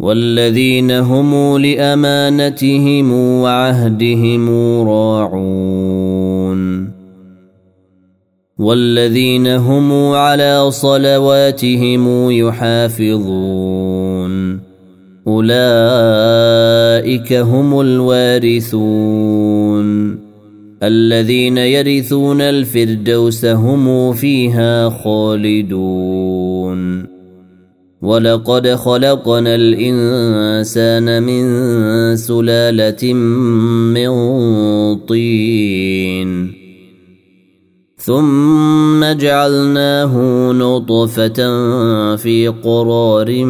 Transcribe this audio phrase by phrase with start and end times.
[0.00, 4.48] والذين هم لأمانتهم وعهدهم
[4.88, 6.90] راعون.
[8.58, 13.40] والذين هم على صلواتهم يحافظون.
[15.26, 19.30] أولئك هم الوارثون.
[20.82, 26.40] الذين يرثون الفردوس هم فيها خالدون.
[28.02, 33.12] ولقد خلقنا الانسان من سلاله
[33.92, 34.10] من
[35.08, 36.60] طين
[37.96, 40.14] ثم جعلناه
[40.52, 41.36] نطفه
[42.16, 43.44] في قرار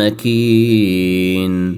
[0.00, 1.77] مكين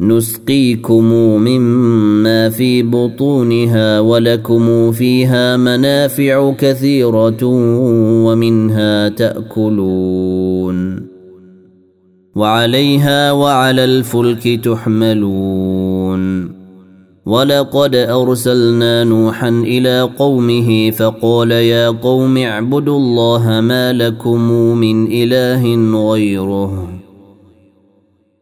[0.00, 1.04] نسقيكم
[1.42, 7.44] مما في بطونها ولكم فيها منافع كثيرة
[8.24, 11.08] ومنها تأكلون.
[12.36, 16.52] وعليها وعلى الفلك تحملون.
[17.26, 24.40] ولقد أرسلنا نوحا إلى قومه فقال يا قوم اعبدوا الله ما لكم
[24.78, 25.74] من إله
[26.10, 26.88] غيره.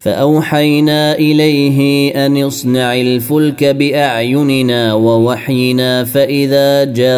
[0.00, 7.08] فأوحينا إليه أن اصنع الفلك بأعيننا ووحينا فإذا جاء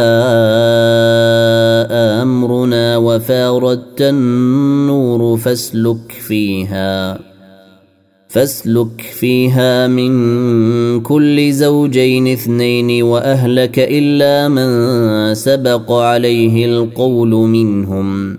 [2.23, 7.19] أمرنا وفاردت النور فاسلك فيها
[8.29, 18.39] فاسلك فيها من كل زوجين اثنين وأهلك إلا من سبق عليه القول منهم.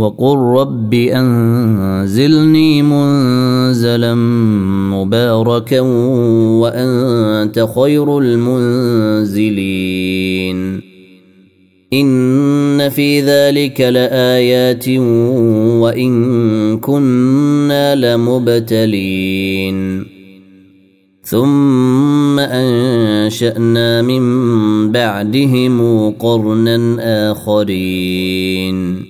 [0.00, 4.14] وقل رب أنزلني منزلا
[4.94, 5.80] مباركا
[6.60, 10.80] وأنت خير المنزلين.
[11.92, 20.06] إن في ذلك لآيات وإن كنا لمبتلين.
[21.22, 24.22] ثم أنشأنا من
[24.92, 26.96] بعدهم قرنا
[27.32, 29.09] آخرين.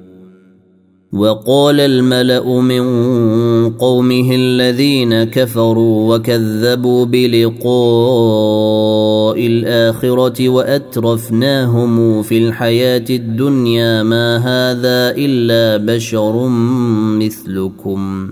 [1.13, 2.83] وقال الملأ من
[3.69, 7.71] قومه الذين كفروا وكذبوا بلقاء
[9.47, 16.47] الآخرة وأترفناهم في الحياة الدنيا ما هذا إلا بشر
[17.19, 18.31] مثلكم.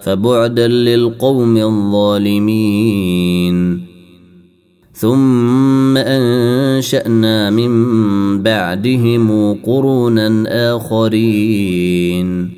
[0.00, 3.80] فبعدا للقوم الظالمين.
[4.92, 7.72] ثم أنشأنا من
[8.42, 10.44] بعدهم قرونا
[10.76, 12.50] آخرين.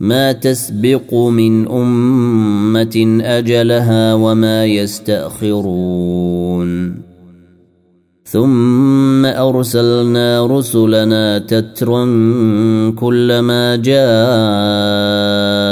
[0.00, 6.22] ما تسبق من أمة أجلها وما يستأخرون.
[8.24, 12.04] ثم أرسلنا رسلنا تترا
[12.90, 15.71] كلما جاء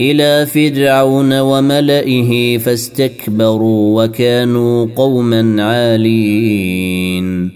[0.00, 7.50] إلى فرعون وملئه فاستكبروا وكانوا قوما عالين.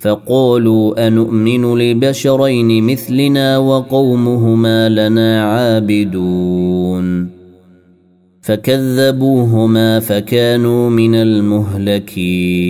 [0.00, 7.28] فقالوا انومن لبشرين مثلنا وقومهما لنا عابدون.
[8.40, 12.66] فكذبوهما فكانوا من المهلكين.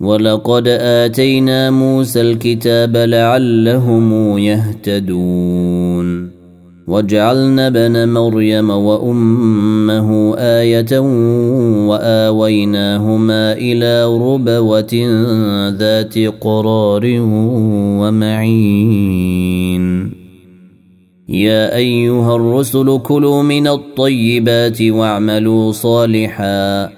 [0.00, 6.37] ولقد آتينا موسى الكتاب لعلهم يهتدون.
[6.88, 10.98] وجعلنا ابن مريم وأمه آية
[11.88, 14.94] وآويناهما إلى ربوة
[15.78, 17.02] ذات قرار
[18.00, 19.84] ومعين.
[21.28, 26.88] يا أيها الرسل كلوا من الطيبات واعملوا صالحا.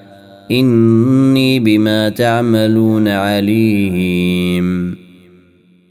[0.50, 5.00] إني بما تعملون عليم.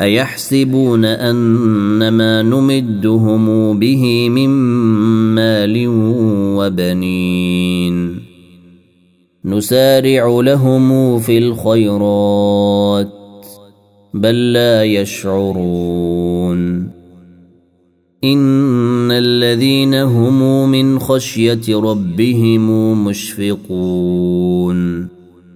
[0.00, 4.48] أيحسبون ان ما نمدهم به من
[5.34, 5.84] مال
[6.58, 8.20] وبنين.
[9.44, 13.12] نسارع لهم في الخيرات
[14.14, 16.90] بل لا يشعرون.
[18.24, 25.13] إن الذين هم من خشية ربهم مشفقون.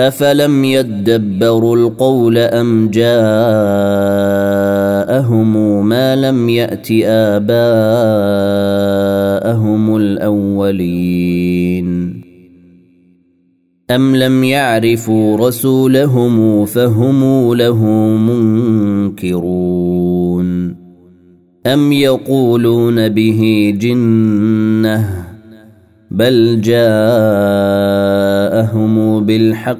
[0.00, 3.10] افلم يدبروا القول ام جاءهم
[5.86, 7.50] ما لم يات اباءهم
[9.96, 11.40] الاولين
[13.90, 17.84] ام لم يعرفوا رسولهم فهم له
[19.16, 19.60] منكرون
[21.66, 25.30] ام يقولون به جنه
[26.10, 26.80] بل جاءهم
[29.24, 29.79] بالحق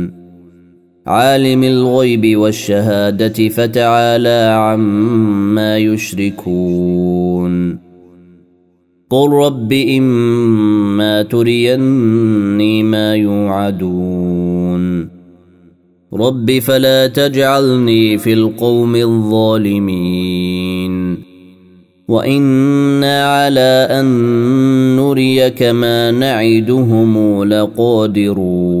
[1.11, 7.79] عالم الغيب والشهادة فتعالى عما يشركون.
[9.09, 15.09] قل رب إما تريني ما يوعدون.
[16.13, 20.91] رب فلا تجعلني في القوم الظالمين.
[22.07, 24.05] وإنا على أن
[24.95, 28.80] نريك ما نعدهم لقادرون.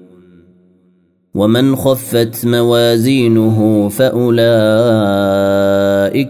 [1.35, 4.41] ومن خفت موازينه فاولئك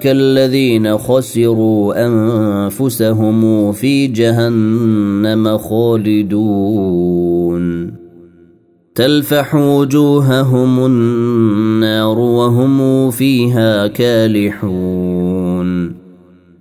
[0.07, 7.01] الذين خسروا انفسهم في جهنم خالدون
[8.95, 15.21] تلفح وجوههم النار وهم فيها كالحون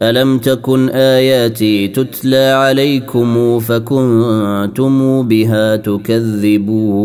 [0.02, 7.00] الم تكن اياتي تتلى عليكم فكنتم بها تكذبون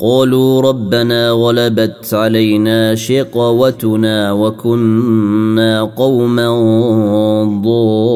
[0.00, 6.48] قالوا ربنا غلبت علينا شقوتنا وكنا قوما
[7.64, 8.08] ضالين.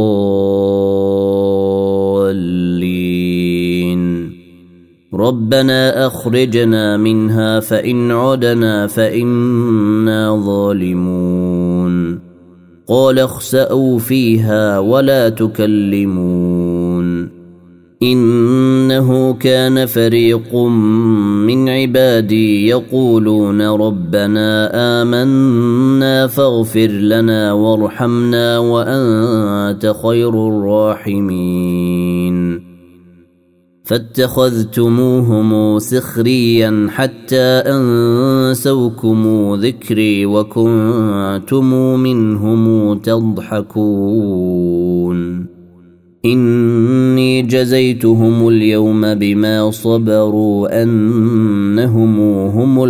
[5.15, 12.21] ربنا أخرجنا منها فإن عدنا فإنا ظالمون.
[12.89, 16.82] قال اخسأوا فيها ولا تكلمون.
[18.03, 20.57] إنه كان فريق
[21.47, 24.71] من عبادي يقولون ربنا
[25.03, 31.53] آمنا فاغفر لنا وارحمنا وأنت خير الراحمين.
[33.85, 44.33] فاتخذتموهم سخريا حتى أنسوكم ذكري وكنتم منهم تضحكون.
[46.25, 52.85] إني جزيتهم اليوم بما صبروا أنهم هم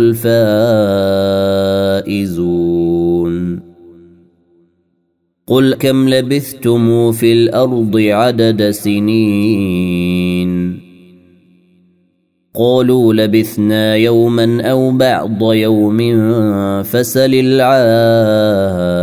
[2.05, 3.33] الفائزون.
[5.47, 10.13] قل كم لبثتم في الأرض عدد سنين؟
[12.55, 15.97] قالوا لبثنا يوما أو بعض يوم
[16.83, 19.02] فسل العادين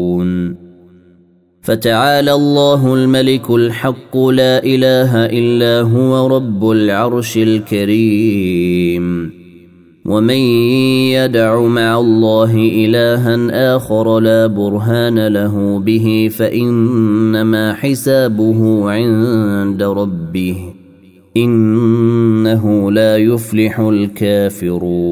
[1.61, 9.31] فتعالى الله الملك الحق لا إله إلا هو رب العرش الكريم.
[10.05, 10.41] ومن
[11.13, 20.73] يدع مع الله إلها آخر لا برهان له به فإنما حسابه عند ربه
[21.37, 25.11] إنه لا يفلح الكافرون.